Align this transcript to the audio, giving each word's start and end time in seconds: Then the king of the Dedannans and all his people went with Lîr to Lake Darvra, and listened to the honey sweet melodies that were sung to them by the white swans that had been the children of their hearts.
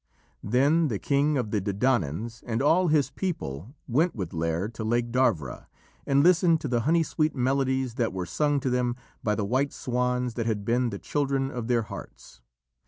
Then 0.41 0.87
the 0.87 0.97
king 0.97 1.37
of 1.37 1.51
the 1.51 1.61
Dedannans 1.61 2.41
and 2.47 2.59
all 2.59 2.87
his 2.87 3.11
people 3.11 3.75
went 3.87 4.15
with 4.15 4.31
Lîr 4.31 4.73
to 4.73 4.83
Lake 4.83 5.11
Darvra, 5.11 5.67
and 6.07 6.23
listened 6.23 6.59
to 6.61 6.67
the 6.67 6.79
honey 6.89 7.03
sweet 7.03 7.35
melodies 7.35 7.93
that 8.01 8.11
were 8.11 8.25
sung 8.25 8.59
to 8.61 8.71
them 8.71 8.95
by 9.23 9.35
the 9.35 9.45
white 9.45 9.71
swans 9.71 10.33
that 10.33 10.47
had 10.47 10.65
been 10.65 10.89
the 10.89 10.97
children 10.97 11.51
of 11.51 11.67
their 11.67 11.83
hearts. 11.83 12.41